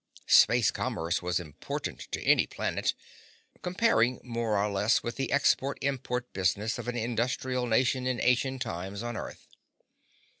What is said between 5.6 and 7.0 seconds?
import business of an